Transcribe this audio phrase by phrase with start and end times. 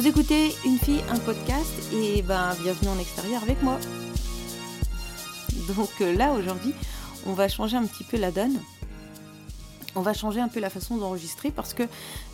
[0.00, 3.78] Vous écoutez Une fille, un podcast et ben bienvenue en extérieur avec moi.
[5.74, 6.72] Donc euh, là aujourd'hui,
[7.26, 8.58] on va changer un petit peu la donne.
[9.94, 11.82] On va changer un peu la façon d'enregistrer parce que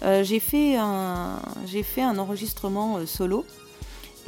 [0.04, 1.40] euh, j'ai fait un
[1.82, 3.44] fait un enregistrement euh, solo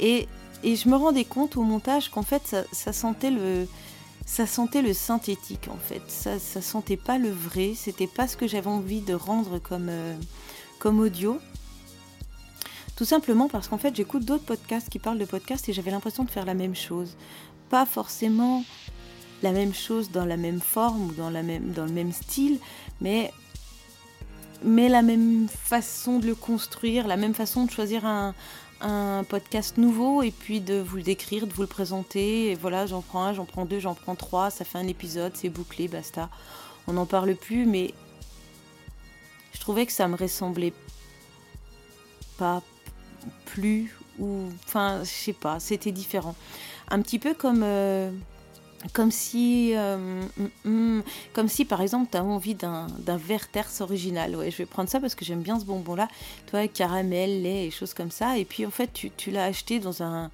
[0.01, 0.27] et,
[0.63, 3.69] et, je me rendais compte au montage qu'en fait ça, sentait le
[4.25, 6.01] ça sentait le synthétique en fait.
[6.09, 7.71] Ça, ça sentait pas le vrai.
[7.73, 9.89] C'était pas ce que j'avais envie de rendre comme
[10.77, 11.39] comme audio.
[12.99, 16.25] Tout simplement parce qu'en fait, j'écoute d'autres podcasts qui parlent de podcasts et j'avais l'impression
[16.25, 17.15] de faire la même chose.
[17.69, 18.65] Pas forcément
[19.41, 22.59] la même chose dans la même forme ou dans, le même style,
[22.99, 23.31] mais,
[24.65, 28.35] mais la même façon de le construire, la même façon de choisir un,
[28.81, 32.51] un podcast nouveau et puis de vous le décrire, de vous le présenter.
[32.51, 35.31] Et voilà, j'en prends un, j'en prends deux, j'en prends trois, ça fait un épisode,
[35.37, 36.27] c'est bouclé, basta.
[36.85, 37.93] On n'en parle plus, mais
[39.53, 40.73] je trouvais que ça me ressemblait
[42.37, 42.61] pas
[43.45, 46.35] plus ou enfin je sais pas c'était différent.
[46.89, 48.11] Un petit peu comme euh,
[48.93, 49.97] comme si euh,
[50.65, 51.03] mm, mm,
[51.33, 54.35] comme si par exemple tu as envie d'un verre terce original.
[54.35, 56.07] Ouais je vais prendre ça parce que j'aime bien ce bonbon là
[56.47, 58.37] toi caramel lait et choses comme ça.
[58.37, 60.31] Et puis en fait tu, tu l'as acheté dans un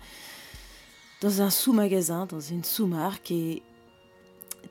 [1.22, 3.31] dans un sous-magasin dans une sous-marque.
[3.31, 3.61] Et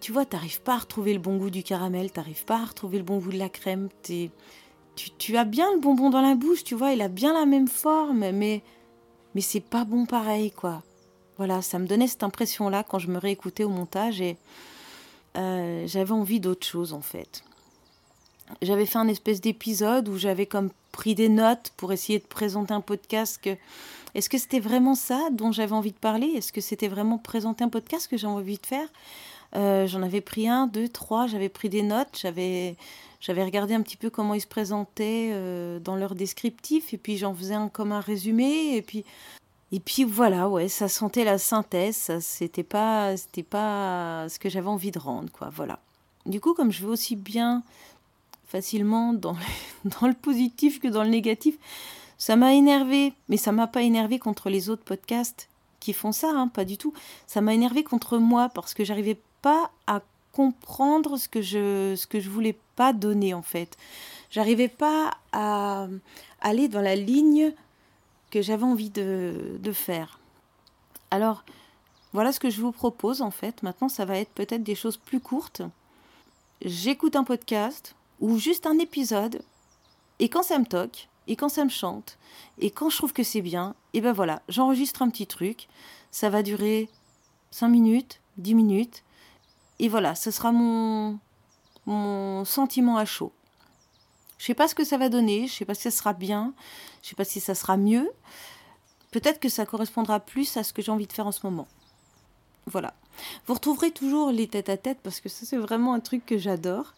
[0.01, 2.99] tu vois, t'arrives pas à retrouver le bon goût du caramel, t'arrives pas à retrouver
[2.99, 3.89] le bon goût de la crème,
[4.95, 7.69] tu, as bien le bonbon dans la bouche, tu vois, il a bien la même
[7.69, 8.63] forme, mais,
[9.35, 10.83] mais c'est pas bon pareil, quoi.
[11.37, 14.37] Voilà, ça me donnait cette impression-là quand je me réécoutais au montage et
[15.37, 17.43] euh, j'avais envie d'autre chose, en fait.
[18.63, 22.73] J'avais fait un espèce d'épisode où j'avais comme pris des notes pour essayer de présenter
[22.73, 23.41] un podcast.
[24.15, 26.27] Est-ce que c'était vraiment ça dont j'avais envie de parler?
[26.37, 28.89] Est-ce que c'était vraiment présenter un podcast que j'ai envie de faire?
[29.57, 32.77] Euh, j'en avais pris un, deux, trois, j'avais pris des notes, j'avais,
[33.25, 37.17] j'avais regardé un petit peu comment ils se présentaient euh, dans leur descriptif, et puis
[37.17, 39.03] j'en faisais un comme un résumé, et puis,
[39.73, 44.69] et puis voilà, ouais, ça sentait la synthèse, c'était pas, c'était pas ce que j'avais
[44.69, 45.79] envie de rendre, quoi, voilà.
[46.27, 47.63] Du coup, comme je vais aussi bien
[48.47, 51.57] facilement dans le, dans le positif que dans le négatif,
[52.19, 55.49] ça m'a énervé, mais ça m'a pas énervé contre les autres podcasts
[55.81, 56.93] qui font ça, hein, pas du tout.
[57.27, 60.03] Ça m'a énervé contre moi parce que j'arrivais pas à
[60.35, 63.77] comprendre ce que je ce que je voulais pas donner en fait.
[64.31, 65.87] J'arrivais pas à
[66.41, 67.53] aller dans la ligne
[68.31, 70.19] que j'avais envie de, de faire.
[71.11, 71.45] Alors
[72.13, 73.63] voilà ce que je vous propose en fait.
[73.63, 75.63] Maintenant ça va être peut-être des choses plus courtes.
[76.65, 79.43] J'écoute un podcast ou juste un épisode
[80.19, 82.19] et quand ça me toque et quand ça me chante
[82.59, 85.69] et quand je trouve que c'est bien, et ben voilà, j'enregistre un petit truc.
[86.11, 86.89] Ça va durer
[87.51, 89.05] 5 minutes, 10 minutes
[89.79, 91.19] et voilà, ce sera mon,
[91.87, 93.33] mon sentiment à chaud.
[94.39, 96.53] Je sais pas ce que ça va donner, je sais pas si ça sera bien,
[97.03, 98.11] je sais pas si ça sera mieux.
[99.11, 101.69] Peut-être que ça correspondra plus à ce que j'ai envie de faire en ce moment.
[102.67, 102.95] Voilà.
[103.47, 106.39] Vous retrouverez toujours les têtes à tête parce que ça c'est vraiment un truc que
[106.39, 106.95] j'adore.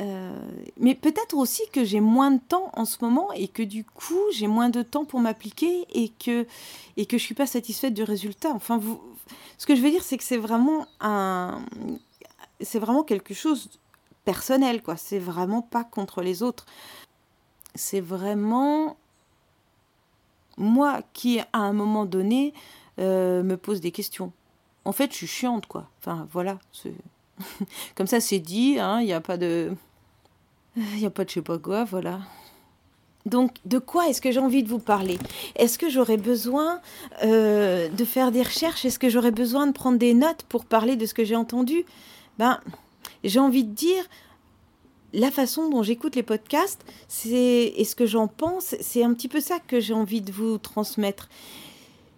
[0.00, 0.38] Euh,
[0.78, 4.20] mais peut-être aussi que j'ai moins de temps en ce moment et que du coup
[4.32, 6.46] j'ai moins de temps pour m'appliquer et que
[6.96, 8.50] et que je suis pas satisfaite du résultat.
[8.50, 9.00] Enfin, vous,
[9.56, 11.60] ce que je veux dire, c'est que c'est vraiment un,
[12.60, 13.70] c'est vraiment quelque chose
[14.24, 14.96] personnel, quoi.
[14.96, 16.66] C'est vraiment pas contre les autres.
[17.74, 18.96] C'est vraiment
[20.56, 22.52] moi qui, à un moment donné,
[22.98, 24.32] euh, me pose des questions.
[24.84, 25.88] En fait, je suis chiante, quoi.
[26.00, 26.58] Enfin, voilà.
[27.94, 28.78] Comme ça, c'est dit.
[28.78, 29.72] Hein, il n'y a pas de
[30.76, 32.20] il n'y a pas de je sais pas quoi, voilà.
[33.26, 35.18] Donc, de quoi est-ce que j'ai envie de vous parler?
[35.56, 36.80] Est-ce que j'aurais besoin
[37.24, 38.84] euh, de faire des recherches?
[38.84, 41.84] Est-ce que j'aurais besoin de prendre des notes pour parler de ce que j'ai entendu?
[42.38, 42.60] Ben,
[43.24, 44.04] j'ai envie de dire,
[45.12, 49.28] la façon dont j'écoute les podcasts, c'est et ce que j'en pense, c'est un petit
[49.28, 51.28] peu ça que j'ai envie de vous transmettre.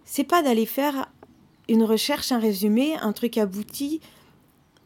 [0.05, 1.09] C'est pas d'aller faire
[1.67, 4.01] une recherche, un résumé, un truc abouti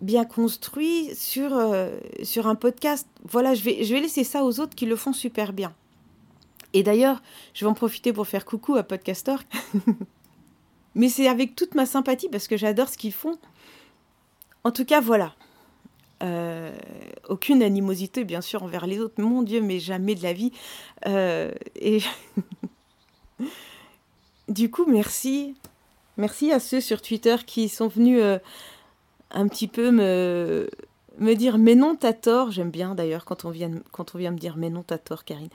[0.02, 3.08] bien construit sur, euh, sur un podcast.
[3.23, 5.73] Voilà, je vais, je vais laisser ça aux autres qui le font super bien.
[6.76, 7.22] Et d'ailleurs,
[7.54, 9.38] je vais en profiter pour faire coucou à Podcaster.
[10.96, 13.38] Mais c'est avec toute ma sympathie parce que j'adore ce qu'ils font.
[14.66, 15.34] En tout cas, voilà.
[16.22, 16.76] Euh,
[17.30, 19.22] aucune animosité, bien sûr, envers les autres.
[19.22, 20.52] Mon Dieu, mais jamais de la vie.
[21.08, 22.02] Euh, et
[24.50, 25.56] du coup, merci.
[26.18, 28.22] Merci à ceux sur Twitter qui sont venus
[29.32, 30.68] un petit peu me,
[31.36, 32.52] dire mais non, t'as tort.
[32.52, 33.46] J'aime bien d'ailleurs quand,
[33.92, 35.50] quand on vient me dire mais non, t'as tort, Karine.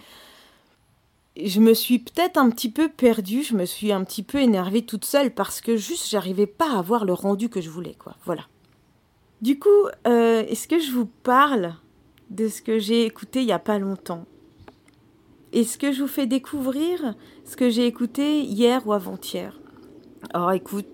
[1.36, 4.82] Je me suis peut-être un petit peu perdue, je me suis un petit peu énervée
[4.82, 8.16] toute seule parce que juste j'arrivais pas à avoir le rendu que je voulais, quoi.
[8.24, 8.42] Voilà.
[9.40, 9.68] Du coup,
[10.06, 11.74] euh, est-ce que je vous parle
[12.30, 14.26] de ce que j'ai écouté il y a pas longtemps?
[15.52, 19.58] Est-ce que je vous fais découvrir ce que j'ai écouté hier ou avant-hier?
[20.34, 20.86] Alors écoute,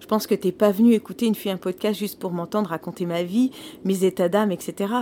[0.00, 3.06] je pense que t'es pas venu écouter une fille un podcast juste pour m'entendre raconter
[3.06, 3.50] ma vie,
[3.84, 4.92] mes états d'âme, etc.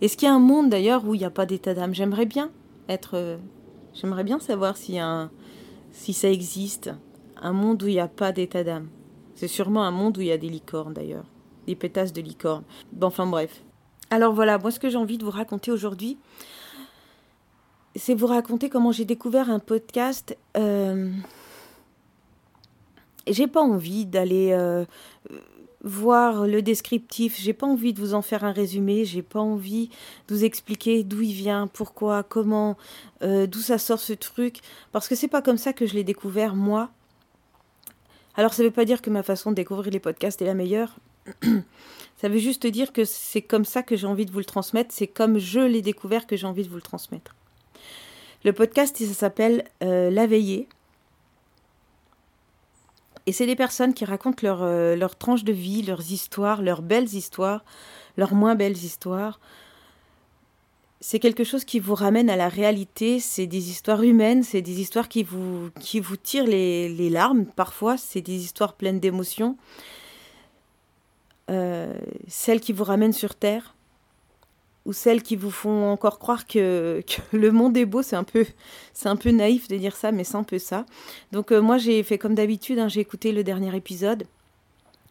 [0.00, 1.94] Est-ce qu'il y a un monde d'ailleurs où il n'y a pas d'état d'âme?
[1.94, 2.50] J'aimerais bien
[2.88, 3.38] être.
[3.94, 5.30] J'aimerais bien savoir a un,
[5.92, 6.90] si ça existe.
[7.42, 8.88] Un monde où il n'y a pas d'état d'âme.
[9.34, 11.24] C'est sûrement un monde où il y a des licornes d'ailleurs.
[11.66, 12.64] Des pétasses de licornes.
[12.92, 13.62] Bon, enfin bref.
[14.10, 16.18] Alors voilà, moi ce que j'ai envie de vous raconter aujourd'hui,
[17.96, 20.36] c'est vous raconter comment j'ai découvert un podcast.
[20.56, 21.10] Euh,
[23.26, 24.84] j'ai pas envie d'aller euh,
[25.82, 29.88] voir le descriptif, j'ai pas envie de vous en faire un résumé, j'ai pas envie
[30.28, 32.76] de vous expliquer d'où il vient, pourquoi, comment,
[33.22, 34.60] euh, d'où ça sort ce truc,
[34.92, 36.90] parce que c'est pas comme ça que je l'ai découvert moi.
[38.36, 40.96] Alors ça veut pas dire que ma façon de découvrir les podcasts est la meilleure.
[42.16, 44.94] ça veut juste dire que c'est comme ça que j'ai envie de vous le transmettre,
[44.94, 47.34] c'est comme je l'ai découvert que j'ai envie de vous le transmettre.
[48.44, 50.68] Le podcast, ça s'appelle euh, La Veillée.
[53.30, 56.82] Et c'est des personnes qui racontent leur, euh, leur tranche de vie, leurs histoires, leurs
[56.82, 57.64] belles histoires,
[58.16, 59.38] leurs moins belles histoires.
[61.00, 64.80] C'est quelque chose qui vous ramène à la réalité, c'est des histoires humaines, c'est des
[64.80, 65.70] histoires qui vous,
[66.24, 69.56] tirent les, les larmes parfois, c'est des histoires pleines d'émotions.
[71.52, 73.76] Euh, celles qui vous ramènent sur Terre,
[74.90, 77.00] ou celles qui vous font encore croire que,
[77.32, 78.44] le monde est beau, c'est un peu
[78.92, 80.84] c'est un peu naïf de dire ça, mais c'est un peu ça.
[81.30, 84.24] Donc euh, moi j'ai fait comme d'habitude, hein, j'ai écouté le dernier épisode,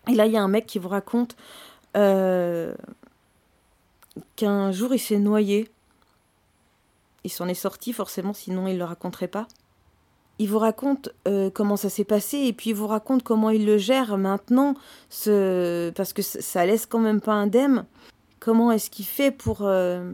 [0.09, 1.37] et là il y a un mec qui vous raconte
[1.95, 2.75] euh,
[4.35, 5.69] qu'un jour il s'est noyé.
[7.23, 9.47] Il s'en est sorti forcément, sinon il ne le raconterait pas.
[10.39, 13.65] Il vous raconte euh, comment ça s'est passé et puis il vous raconte comment il
[13.65, 14.73] le gère maintenant,
[15.09, 15.89] ce...
[15.91, 17.85] parce que ça laisse quand même pas indemne.
[18.39, 20.11] Comment est-ce qu'il fait pour euh,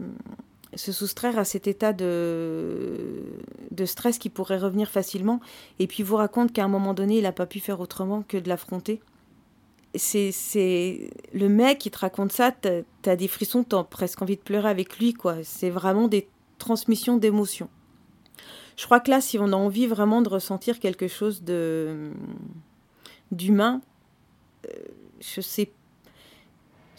[0.74, 3.22] se soustraire à cet état de,
[3.70, 5.40] de stress qui pourrait revenir facilement
[5.78, 8.36] Et puis vous raconte qu'à un moment donné, il n'a pas pu faire autrement que
[8.36, 9.00] de l'affronter.
[9.94, 14.42] C'est le mec qui te raconte ça, t'as as des frissons, t'as presque envie de
[14.42, 15.36] pleurer avec lui, quoi.
[15.42, 16.28] C'est vraiment des
[16.58, 17.70] transmissions d'émotions.
[18.76, 22.10] Je crois que là, si on a envie vraiment de ressentir quelque chose de
[23.32, 23.80] d'humain,
[24.66, 24.70] euh,
[25.20, 25.70] je sais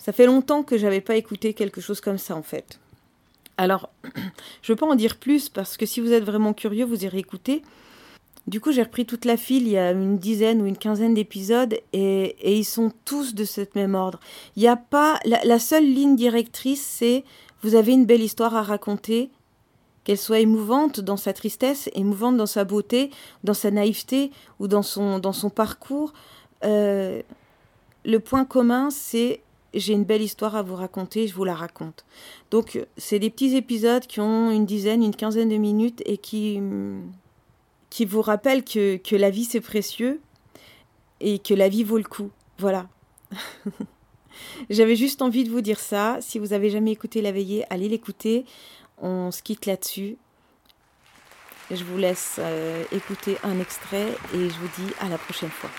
[0.08, 2.80] ça fait longtemps que j'avais pas écouté quelque chose comme ça en fait.
[3.58, 3.90] Alors,
[4.62, 7.18] je veux pas en dire plus parce que si vous êtes vraiment curieux, vous irez
[7.18, 7.62] écouter.
[8.48, 11.14] Du coup, j'ai repris toute la file, il y a une dizaine ou une quinzaine
[11.14, 14.22] d'épisodes et, ils sont tous de ce même ordre.
[14.56, 15.20] Il n'y a pas.
[15.26, 17.26] La, seule ligne directrice, c'est
[17.62, 19.30] vous avez une belle histoire à raconter,
[20.06, 23.12] qu'elle soit émouvante dans sa tristesse, émouvante dans sa beauté,
[23.44, 24.32] dans sa naïveté
[24.62, 26.14] ou dans son, dans son parcours.
[26.64, 27.22] Euh,
[28.06, 29.42] le point commun, c'est
[29.80, 32.06] j'ai une belle histoire à vous raconter, je vous la raconte.
[32.52, 36.60] Donc, c'est des petits épisodes qui ont une dizaine, une quinzaine de minutes et qui,
[37.90, 40.20] qui vous rappellent que, que la vie c'est précieux
[41.20, 42.30] et que la vie vaut le coup.
[42.60, 42.88] Voilà.
[44.70, 46.18] J'avais juste envie de vous dire ça.
[46.22, 48.46] Si vous avez jamais écouté La Veillée, allez l'écouter.
[49.02, 50.18] On se quitte là-dessus.
[51.70, 55.70] Je vous laisse euh, écouter un extrait et je vous dis à la prochaine fois.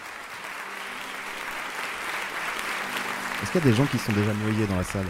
[3.42, 5.06] Est-ce qu'il y a des gens qui sont déjà noyés dans la salle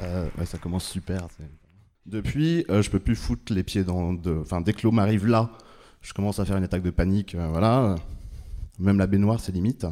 [0.00, 1.26] euh, ouais, Ça commence super.
[2.04, 4.12] Depuis, euh, je peux plus foutre les pieds dans.
[4.12, 4.40] De...
[4.42, 5.50] Enfin, dès que l'eau m'arrive là,
[6.02, 7.34] je commence à faire une attaque de panique.
[7.34, 7.94] Euh, voilà.
[8.78, 9.86] Même la baignoire, c'est limite.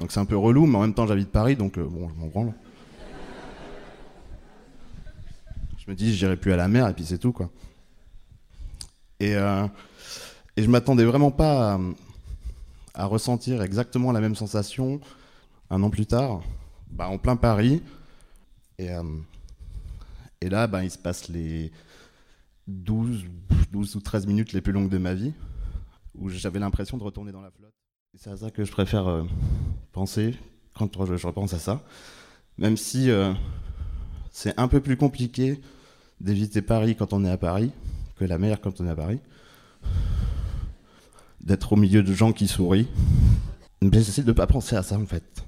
[0.00, 2.26] Donc c'est un peu relou, mais en même temps, j'habite Paris, donc bon, je m'en
[2.26, 2.52] branle.
[5.78, 7.50] Je me dis, j'irai plus à la mer, et puis c'est tout, quoi.
[9.20, 11.80] Et, et je m'attendais vraiment pas
[12.94, 15.00] à ressentir exactement la même sensation
[15.70, 16.42] un an plus tard,
[16.90, 17.82] bah, en plein Paris.
[18.78, 19.02] Et, euh,
[20.42, 21.72] là, bah, il se passe les
[22.66, 23.24] 12,
[23.72, 25.32] 12 ou 13 minutes les plus longues de ma vie,
[26.14, 27.74] où j'avais l'impression de retourner dans la flotte.
[28.14, 29.24] C'est à ça que je préfère euh,
[29.92, 30.34] penser
[30.74, 31.82] quand je, repense à ça.
[32.56, 33.32] Même si euh,
[34.30, 35.60] c'est un peu plus compliqué
[36.20, 37.70] d'éviter Paris quand on est à Paris
[38.16, 39.20] que la mer quand on est à Paris.
[41.40, 42.88] D'être au milieu de gens qui sourient.
[43.80, 45.47] Mais j'essaie de ne pas penser à ça en fait.